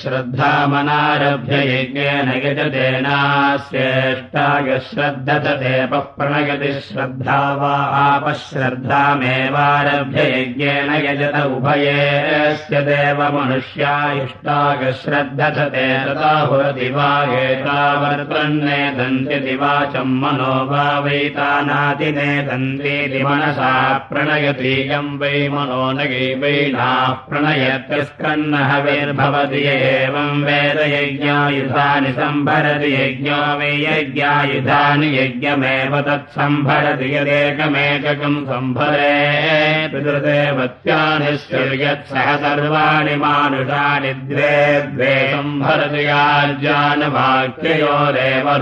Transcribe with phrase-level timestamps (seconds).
[0.00, 3.68] श्रद्धामनारभ्य यज्ञेन यजतेनास्येष्टाय
[4.88, 5.74] श्रद्धते
[6.18, 9.24] प्रणयति श्रद्धा वा आपश्रद्धामेवारभ्य
[10.34, 17.10] यज्ञेन यजत उभयेस्य देव मनुष्या इष्टाय श्रद्धते तथा भवति वा
[17.40, 22.20] एतावर्तन्नेदन्ति दिवाचम् मनो वा वैतानातिनेदन्तीति
[23.24, 23.72] मनसा
[24.12, 37.08] प्रणयतीयम् वै मनो न गैवैनाः प्रणयत्यस्कन्नः वैर्भवति एवम् वेदयज्ञायुधानि सम्भरति यज्ञो वै यज्ञायुधानि यज्ञमेव तत्सम्भरति
[37.14, 39.14] यदेकमेककम् सम्भरे
[39.92, 41.32] पितृदेवत्यानि
[41.82, 44.54] यत्सह सर्वाणि मानुषानि द्वे
[44.94, 47.26] द्वे सम्भरति याज्ञानवाक्ययोरेव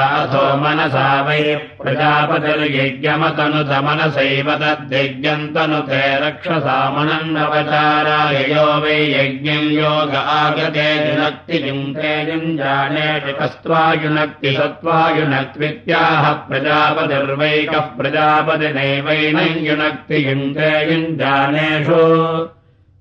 [0.61, 1.41] मनसा वै
[1.81, 17.88] प्रजापतिर्यज्ञमतनुतमनसैव तद्यज्ञम् तनुते रक्षसामनन्नवचाराय यो वै यज्ञम् योग आगते युनक्ति युङ्क्ते युञ्जानेषु कस्त्वायुनक्ति सत्त्वायुनक्त्वित्याह प्रजापतिर्वैकः
[17.97, 22.01] प्रजापतिनैवैनम् युनक्ति युङ्क्ते युञ्जानेषु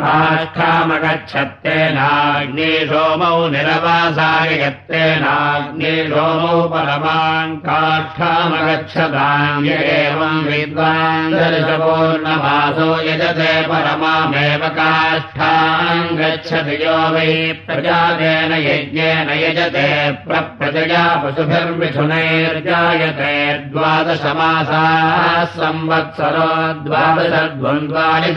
[0.00, 16.76] काष्ठामगच्छत्तेनाग्ने सोमौ निरवासाय यत्तेनाग्ने सोमौ परमाम् काष्ठामगच्छताम् य एवम् विद्वान् दर्शपूर्णमासो यजते परमामेव काष्ठाम् गच्छति
[16.84, 17.32] यो वै
[17.66, 19.88] प्रजातेन यज्ञेन यजते
[20.28, 23.34] प्रप्रजया पशुभिर्मिथुनैर्जायते
[23.72, 26.50] द्वादशमासाः संवत्सरो
[26.86, 28.30] द्वादशद्वन्द्वानि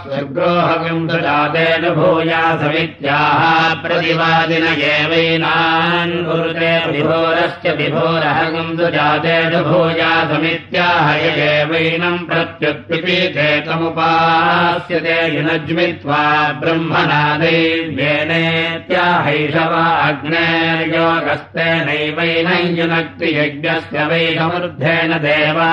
[0.02, 3.40] शुग्रोहगम् स जाते च भूया समित्याह
[3.84, 11.08] प्रतिवादिन एवैनान् कुरुते विभोरश्च विभोरहगम् स जाते च भूया समित्याह
[12.28, 16.20] प्रत्युत्पिपीते तमुपास्यते युनज्मित्वा
[16.60, 18.44] ब्रह्मणा दैव्येनेत्याहैषवा
[20.10, 22.48] अग्नेर्योगस्तेन नैवैन
[22.78, 25.70] युनक्ति यज्ञस्य वै समृद्धेन देवा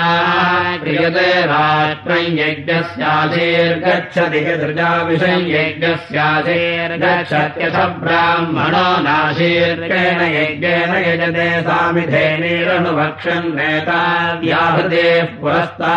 [0.83, 14.00] क्रियते राष्ट्रम् यज्ञस्याधीर्गच्छति यदृजाविषम् यज्ञस्याधीर्गच्छत्यथ ब्राह्मणो नाशीर्गेण यज्ञेन यजते सामिधेनीरनुभक्षन् नेता
[14.43, 15.97] व्याहृतेः पुरस्ताद्दध्यात्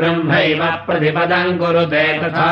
[0.00, 2.50] ब्रह्मैव प्रतिपदम् कुरुते तथा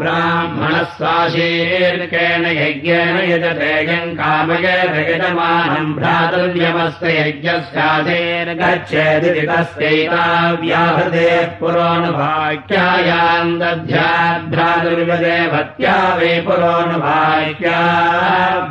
[0.00, 10.24] ब्राह्मणः स्वाशीर्केण यज्ञेन यजते यम् कामयेत यजमानम् भ्रातृव्यमस्य यज्ञस्याधीर्गच्छेदिति तस्यैता
[10.60, 17.78] व्याहृतेः पुरोनुभाक्यायाम् दध्याद्भ्रातुर्यदेवत्या वै पुरोनुभाक्या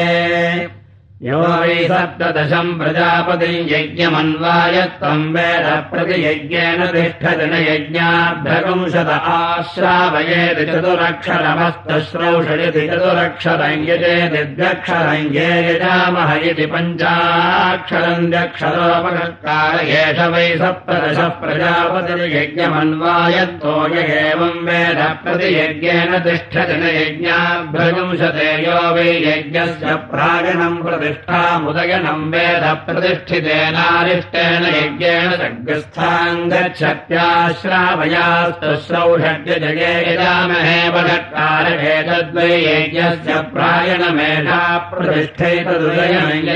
[1.25, 15.31] यो वै सप्तदशम् प्रजापतिम् यज्ञमन्वायत्वम् वेद प्रतियज्ञेन तिष्ठति न यज्ञाभ्यगुंशत आश्रावयेति चतुरक्षरमस्तश्रौषयति चतुरक्षरम् यजेति द्व्यक्षरम्
[15.37, 26.87] ये यजामह इति पञ्चाक्षरम् द्यक्षरोपकार एष वै सप्तदशः प्रजापतिर्यज्ञमन्वायत्तो य एवम् वेद प्रतियज्ञेन तिष्ठति न
[27.01, 42.49] यज्ञाभ्यगुंशते यो वै यज्ञस्य प्रागणम् प्रति प्रतिष्ठामुदयनम् वेद प्रतिष्ठितेनारिष्टेन यज्ञेन सग्रस्थाम् गच्छत्याश्रावयास्तु श्रौषड्यजये यजामहे वषट्कारकेतद्वै
[42.67, 44.63] यज्ञस्य प्रायणमेधा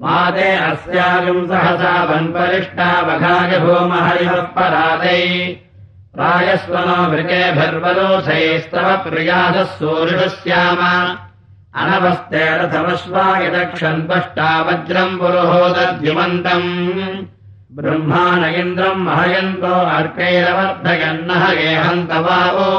[0.00, 5.24] माते अस्यागम् सहसा वन्परिष्टा वघाय भूमहरिवः परादै
[6.14, 10.80] प्रायस्वनो वृकेभिर्वलोसैस्तव प्रियासः सूरिषः स्याम।
[11.82, 16.70] अनवस्ते रथमश्वायदक्षन् पष्टा वज्रम् पुरुहोदद्युमन्तम्।
[17.76, 22.70] ब्रह्माण इन्द्रम् महयन्तो अर्कैरवर्धयन्नः गेहन्त वावो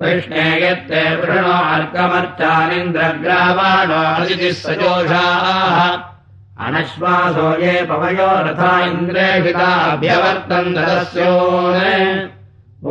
[0.00, 6.13] कृष्णे यत्ते वृणो अर्कमर्चानिन्द्रग्रावाणो अदितिः सजोषाः
[6.54, 11.32] अनश्वासो ये पवयो रथा इन्द्रेभिताभ्यवर्तन् ददस्यो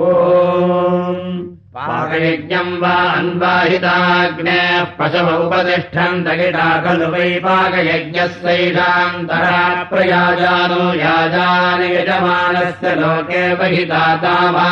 [0.04, 4.58] ॐ पाकयज्ञम् वा अन्वाहिताग्ने
[4.98, 9.62] पशव उपतिष्ठन्त गिटा खलु वै पाकयज्ञस्यैषान्तरा
[9.92, 14.68] प्रयाजानो याजानि यजमानस्य लोके बहिताता वा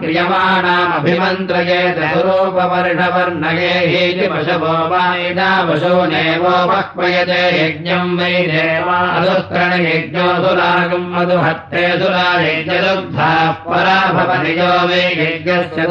[0.00, 14.52] क्रियमाणामभिमन्त्रयेत स्वरूपवर्णवर्णये हेति पशवो वा यदा वशो नैवोपक्वयते यज्ञम् वै देवादुत्रणयज्ञोऽसुरागम् मधुहत्ते सुरायज्ञदुग्धाः परा भवति
[14.60, 15.88] यो वै यज्ञस्य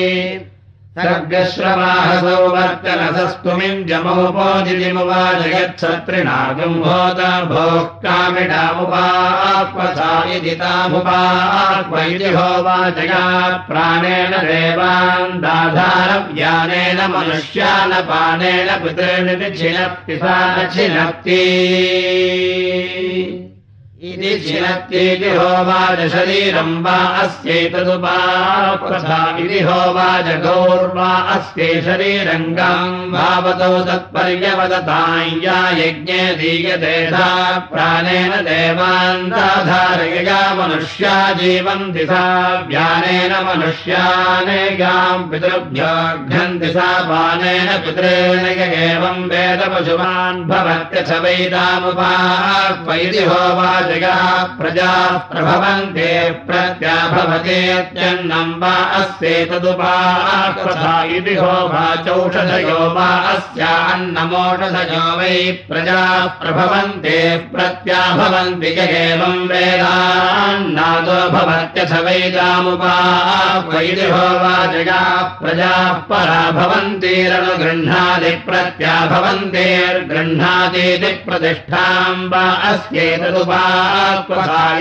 [0.96, 7.20] सर्गश्रवाहसौ वर्तनसस्तुमिम् जमोपोदिमुवाजयत्सत्रिणागम् भोत
[7.50, 13.22] भोः कामिडामुपाक्वसा इति तामुपाक्व इति होवाचया
[13.68, 21.42] प्राणेन देवान् दाधारव्यानेन मनुष्यानपानेन पितॄनिति छिनत्ति सा न छिनत्ति
[24.02, 31.10] इति छिनत्येति होवाच शरीरम् वा अस्यैतदुपाक्वथा इति होवाच गौर्वा
[31.56, 37.28] शरीरङ्गाम् भावतो तत्पर्यवदताम् या यज्ञे दीयते सा
[37.70, 42.24] प्राणेन देवान् दाधारयया मनुष्या जीवन्ति सा
[42.68, 48.44] व्यानेन मनुष्यानेगाम् पितृभ्योऽघ्नन्ति सा पानेन पितॄण
[48.82, 53.24] एवम् वेदपशुमान् भवत्यथ वैदामुपाक्वैति
[53.84, 56.10] होवाच प्रजाः प्रभवन्ते
[56.46, 65.34] प्रत्याभवतेत्यन्नम् वा अस्येतदुपाकथा इति हो वाचौषधयो वा अस्यान्नमोषधयो वै
[65.68, 67.18] प्रजाः प्रभवन्ते
[67.52, 83.62] प्रत्याभवन्ति य एवम् वेदान्नादो भवत्यथ वैदामुपाक्वैति हो वाचयाः प्रजाः परा भवन्तीरनुगृह्णाति प्रत्याभवन्तेर्गृह्णातीति प्रतिष्ठाम् वा अस्येतदुपा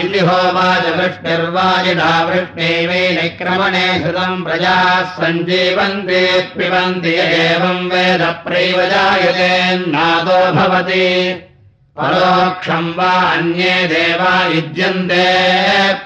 [0.00, 6.22] इति होवाच वृष्टिर्वायिना वृष्णेवे निक्रमणे श्रुतम् प्रजाः सञ्जीवन्ते
[6.56, 11.04] पिबन्ति एवम् वेदप्रैव जायतेन्नादो भवति
[11.98, 15.26] परोक्षम् वा अन्ये देवा युज्यन्ते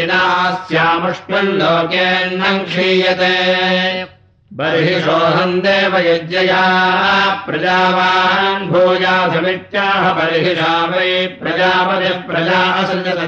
[0.07, 4.20] नास्यामुष्मन् लोकेन्नम् क्षीयते
[4.59, 6.63] बर्हिषोऽहम् देवयज्ञया
[7.47, 11.11] प्रजावान् भूयासमित्याह बर्हिषा वै
[11.43, 13.21] प्रजापतिः प्रजा असृजत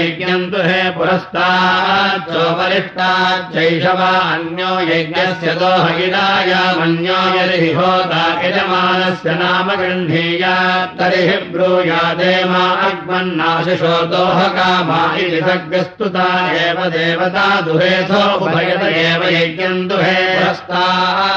[0.00, 12.34] यज्ञम् तु हे पुरस्ताच्चोपरिष्टाच्चैष वा अन्यो यज्ञस्य दोहगिडायामन्यो यदि होता यजमानस्य नाम गृह्णीयात् तर्हि ब्रूयादे
[12.52, 16.28] मा अग्मन्नाशिषो दोहकामा इति सग्रस्तुता
[16.66, 20.20] एव देवता दुहेथो उभयत एव यज्ञम् दुहे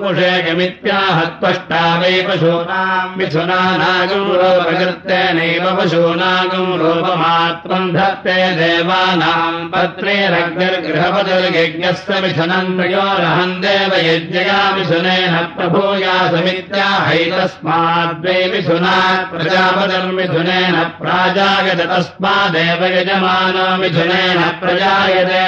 [0.00, 12.76] पुषेयमित्याह त्वष्टा वै पशूनाम् मिथुनानागम् रूपकृत्येनैव पशूनागम् रूपमात्रम् धत्ते देवानाम् पत्रेरग्निर्गृहपतिर्यज्ञस्य मिथुनम्
[13.08, 18.96] त्रयोरहम् देव यज्ञया मिथुनेन प्रभूया समित्याहैतस्माद्वै मिथुना
[19.30, 25.42] प्रजापतिर्मिथुनेन प्राजायत तस्मादेव यजमानो मिथुनेन प्रजायते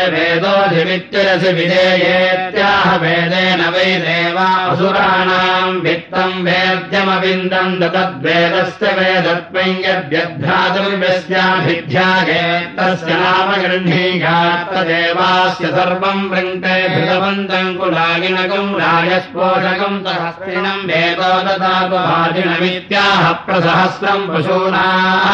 [1.59, 12.42] विधेयेत्याह वेदेन वै देवासुराणाम् वित्तम् वेद्यमविन्दम् तद्वेदस्य वेदत्वम् यद्यध्यातुर्व्यस्याभिध्याये
[12.79, 25.30] तस्य नाम गृह्णीयात्तदेवास्य सर्वम् वृङ्क्ते भृतवन्तम् कुलागिनकम् राजस्पोषकम् सहस्रिणम् वेदो ददातुभाजिनमित्याह प्रसहस्रम् पशूनाप्नोत्यास्य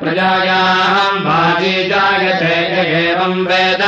[0.00, 2.54] प्रजायाम् भाजी जायते
[2.98, 3.82] एवम् वेद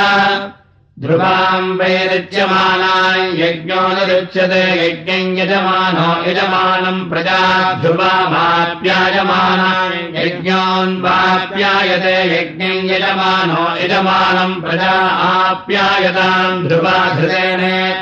[1.02, 7.38] ध्रुवाम् वैरुच्यमानाम् यज्ञो न रुच्यते यज्ञम् यजमानो यजमानम् प्रजा
[7.82, 14.92] ध्रुवामाप्यायमानाम् यज्ञोन्वाप्यायते यज्ञम् यजमानो यजमानम् प्रजा
[15.30, 16.98] आप्यायताम् ध्रुवा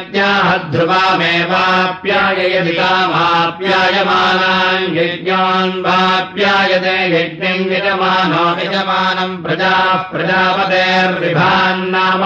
[0.08, 12.22] धृतेनेत्याह ध्रुवामेवाप्याययति कामाप्यायमानाम् यज्ञोन्वाप्यायते यज्ञम् यजमानो यजमानम् प्रजाः प्रजापतेर्विभान्नाम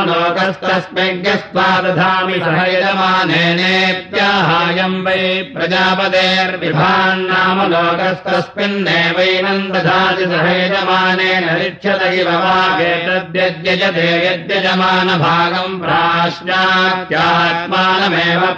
[0.62, 17.71] तस्मै दधामि सह यजमानेनेत्याहायम् वै प्रजापतेर्विभान्नाम लोकस्तस्मिन्नेवैनम् दधाति सह यजमानेन रिच्यत इव वागेतद्यज्यजते यद्यजमानभागम् प्राश्नात्यात्मानमेव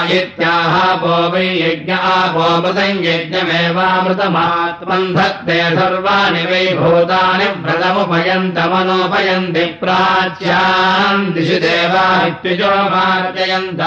[1.02, 13.82] इत्याहापो वै यज्ञ आपोपतम् यज्ञमेवामृतमात्मम् धत्ते सर्वाणि वै भूतानि व्रतमुपयन्तमनोपयन्ति प्राच्याम् दिशि देवा इत्युजो मार्जयन्त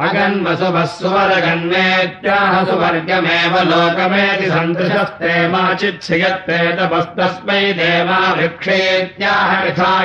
[0.00, 9.50] अगन्वसुभः सुवरगन्मेत्याह सुवर्गमेव लोकमेति सन्तृशस्ते माचिच्छियत्ते तपस्तस्मै देवाभिक्षेत्याह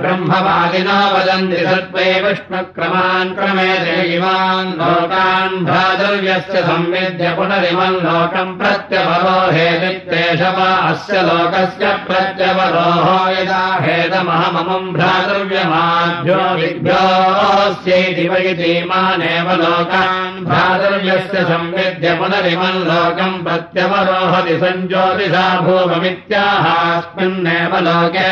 [0.00, 11.22] ब्रह्मवादिना वदन्ति सत्त्वे विष्णुक्रमान् क्रमे देवान् लोकान् भ्रातव्यस्य संविद्य पुनरिमम् लोकम् प्रत्यवरो हेदित्येष वा अस्य
[11.28, 27.72] लोकस्य प्रत्यवरोः यदा हेदमहममम् भ्रातव्यमाभ्यो विभ्योऽस्यैति वैतीमानेव लोकान् भ्रातव्यस्य संविद्य पुनरिमम् लोकम् प्रत्यवरोहति सञ्ज्योतिषा भूममित्याहास्मिन्नेव
[27.86, 28.28] लोके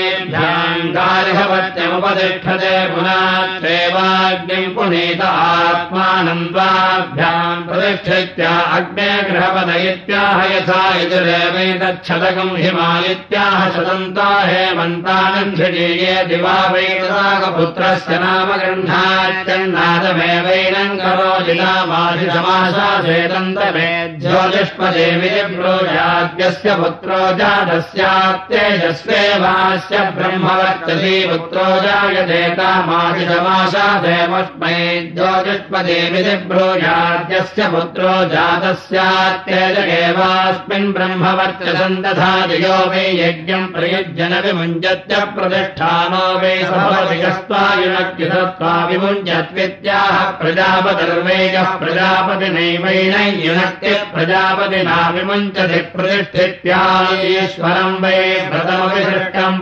[0.98, 8.44] गार्हवत्यमुपतिष्ठते पुनात्रेवाग्निम् पुनीत आत्मानम् द्वाभ्याम् प्रतिष्ठित्य
[8.78, 23.92] अग्ने गृहपद इत्याह यथा यजुरेवैतच्छतकम् हिमालित्याह शतन्ता हेमन्तानम् षडीये दिवा वैतदाकपुत्रस्य नाम गृह्णात्यन्नादमेवैनम् करोजिनामाशिषमाशासेदन्तमे
[24.24, 34.76] ज्योतिष्पदेवी ब्रोजाद्यस्य पुत्रो जातस्यात्येजस्वेवास्य ब्रह्मवर्चसी पुत्रो जायदेतामाशिषमाशासेमस्मै
[35.18, 48.74] ज्योतिष्पदेवि ब्रोजाद्यस्य पुत्रो जातस्यात्येज एवास्मिन् ब्रह्मवर्चसम् तथा दियो वै यज्ञम् प्रयुज्यन विमुञ्जत्य प्रतिष्ठानो वै सभवतिकस्त्वायुनक्युधत्वा
[48.92, 58.20] विमुञ्जत्वित्याह प्रजापतिर्वेगः प्रजापतिनैवैन युनक्ति प्रजापतिना विमुञ्चति प्रतिष्ठित्याश्वरम् वै
[58.52, 59.58] व्रतमविसृष्टम्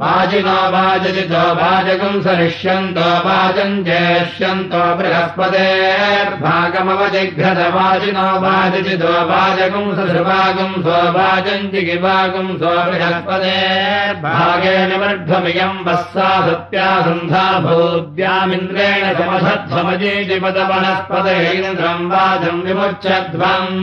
[0.00, 15.80] वाजिनो वाजजितो वाजकम् सरिष्यन्तो वाजम् जेष्यन्तो बृहस्पतेर्भागमवजिघ्रत वाजिनो वाजजितो वाजकम् सधृभागम् स्ववाजम् जिगिवागम् स्वबृहस्पतेर्भागेन वर्ध्वमियम्
[15.86, 23.80] वस्सा सत्या सन्धा भूद्यामिन्द्रेण समधत्वमजीजिपदवनस्पतेन्द्रम् वाजम् विमुच्यध्वम्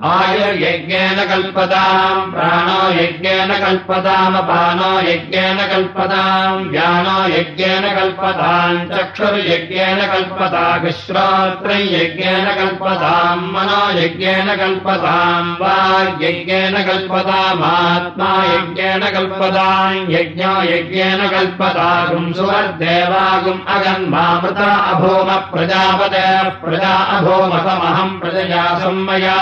[0.06, 13.42] आयुर्यज्ञेन कल्पताम् प्राणो यज्ञेन कल्पतामपानो यज्ञेन कल्पताम् व्यानो यज्ञेन कल्पताम् चक्षुर्यज्ञेन कल्पता विश्रोत्रै यज्ञेन कल्पताम्
[13.54, 26.24] मनो यज्ञेन कल्पताम् वाग्यज्ञेन कल्पतामात्मा यज्ञेन कल्पताम् यज्ञो यज्ञेन कल्पतागुम् सुवर्देवागुम् अगन्मामृता अभूम प्रजापते
[26.62, 29.36] प्रजा अभूमसमहम् प्रजया संमया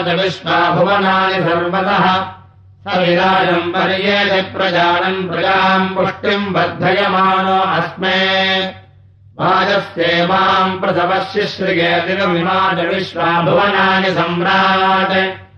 [0.06, 2.26] च विश्वाभुवनानि सर्वतः।
[2.84, 8.18] स विराजम् पर्येति प्रजानम् प्रजाम् पुष्टिम् वर्धयमानो अस्मे।
[9.40, 15.48] वाजस्येवाम् प्रथमशिश्रियेतिरमिमा च विश्वाभुवनानि सम्राट्।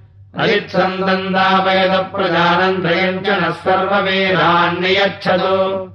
[0.41, 5.91] अयित्सन्दन्दापयतप्रजानम् त्रयम् च नः सर्ववीरान्नियच्छतु।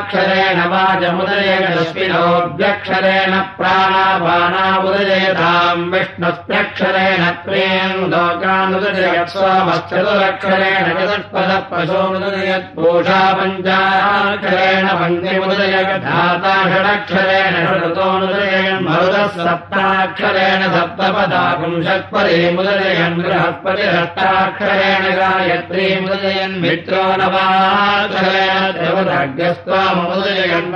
[0.00, 21.84] अर्गेकाक्षरेण वाचमुदयगदस्मिनोऽभ्यक्षरेण प्राणापानामुदयताम् विष्णुस्त्यक्षरेण त्रेन् लोकानुदयत् सोमश्चतुरक्षरेण चतुष्पदपशोमुदयत्पूषा पञ्चाक्षरेण पङ्क्तिमुदयगधाता षडक्षरेण षडतोनुदयन् मरुदः सप्ताक्षरेण सप्तपदाकुम्
[21.88, 29.89] षट्परीमुदयन् बृहस्पतिरष्टाक्षरेण गायत्रीमुदयन् मित्रो नवाक्षरेण देवताग्यस्त्वामुदयन्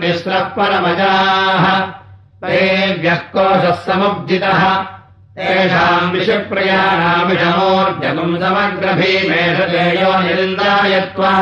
[0.00, 1.64] तिस्रः परमजाः।
[2.44, 4.62] तेभ्यः कोशः समुब्जितः
[5.36, 11.32] तेषाम् विषप्रयाणामिषमोर्जगुम् समग्रभीमेषतेयो निरिन्दायत्वा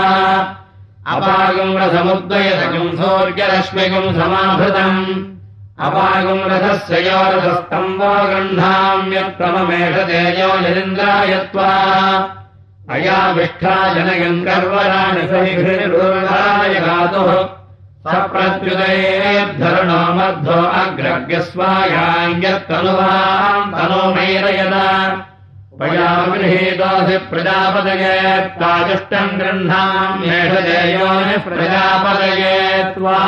[1.15, 5.01] अपागम् रथमुद्वयतकम् सौर्यरश्मिकम् समाभृतम्
[5.87, 11.71] अपागम् रथस्य यो रथस्तम्बो गृह्णाम्यत्तममेष तेजो निरिन्द्रायत्वा
[12.91, 17.31] अयाविष्ठा जनयम् गर्वराणि सहिभिर्दुर्गाय गातुः
[18.09, 24.87] सप्रत्युदयेद्धरणो मध्वो अग्रग्यस्वायाङ्ग्यत्तनुवाम् तनोमैरयदा।
[25.79, 28.17] प्रजागृहीतोऽसि प्रजापदये
[28.57, 32.59] त्वाजुष्टम् गृह्णाम्येष देयोनिः प्रजापदये
[32.95, 33.19] त्वा